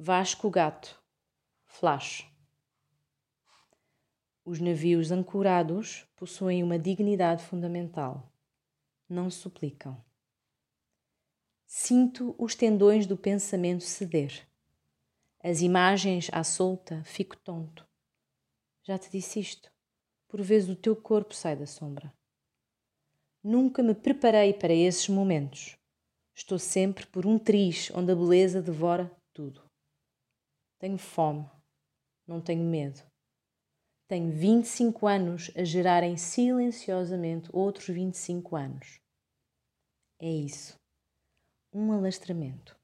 [0.00, 1.02] Vasco Gato,
[1.64, 2.24] Flash.
[4.44, 8.32] Os navios ancorados possuem uma dignidade fundamental.
[9.08, 10.00] Não suplicam.
[11.66, 14.48] Sinto os tendões do pensamento ceder.
[15.42, 17.84] As imagens à solta, fico tonto.
[18.84, 19.68] Já te disse isto.
[20.28, 22.14] Por vezes o teu corpo sai da sombra.
[23.42, 25.76] Nunca me preparei para esses momentos.
[26.36, 29.67] Estou sempre por um triz onde a beleza devora tudo.
[30.78, 31.48] Tenho fome.
[32.26, 33.02] Não tenho medo.
[34.06, 39.00] Tenho 25 anos a gerarem silenciosamente outros 25 anos.
[40.20, 40.78] É isso.
[41.72, 42.76] Um alastramento.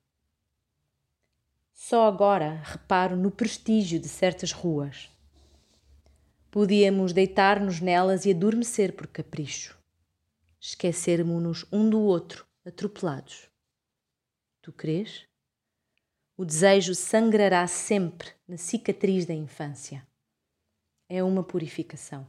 [1.72, 5.10] Só agora reparo no prestígio de certas ruas.
[6.50, 9.78] Podíamos deitar-nos nelas e adormecer por capricho.
[10.60, 13.50] Esquecermos-nos um do outro, atropelados.
[14.62, 15.26] Tu crês?
[16.36, 20.04] O desejo sangrará sempre na cicatriz da infância.
[21.08, 22.26] É uma purificação.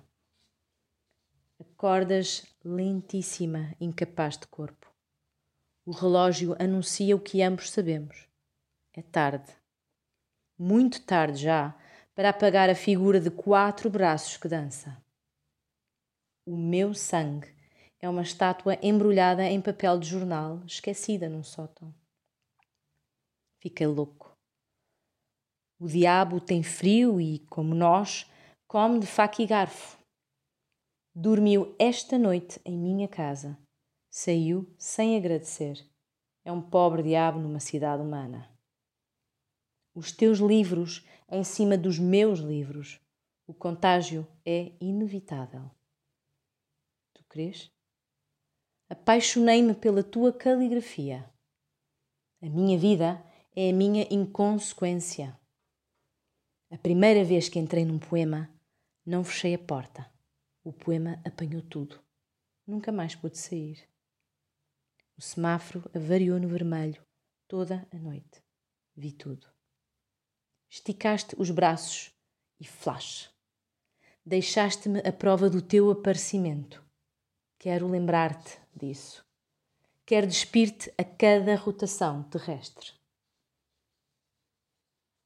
[1.59, 4.93] Acordas lentíssima, incapaz de corpo.
[5.83, 8.27] O relógio anuncia o que ambos sabemos.
[8.93, 9.51] É tarde.
[10.55, 11.75] Muito tarde já
[12.13, 15.03] para apagar a figura de quatro braços que dança.
[16.45, 17.51] O meu sangue
[17.99, 21.91] é uma estátua embrulhada em papel de jornal, esquecida num sótão.
[23.65, 24.31] Fiquei louco.
[25.79, 28.29] O diabo tem frio e, como nós,
[28.67, 29.97] come de faca e garfo.
[31.15, 33.57] Dormiu esta noite em minha casa.
[34.11, 35.83] Saiu sem agradecer.
[36.43, 38.55] É um pobre diabo numa cidade humana
[39.95, 42.99] os teus livros em cima dos meus livros.
[43.47, 45.71] O contágio é inevitável.
[47.13, 47.71] Tu crês?
[48.89, 51.31] Apaixonei-me pela tua caligrafia.
[52.43, 53.23] A minha vida
[53.57, 55.39] é a minha inconsequência.
[56.69, 58.49] A primeira vez que entrei num poema,
[59.05, 60.11] não fechei a porta.
[60.61, 62.03] O poema apanhou tudo.
[62.67, 63.87] Nunca mais pude sair.
[65.17, 67.01] O semáforo avariou no vermelho
[67.47, 68.43] toda a noite.
[68.93, 69.47] Vi tudo.
[70.69, 72.11] Esticaste os braços
[72.59, 73.31] e flash.
[74.25, 76.83] Deixaste-me a prova do teu aparecimento.
[77.57, 79.25] Quero lembrar-te disso.
[80.05, 83.04] Quero despir-te a cada rotação terrestre.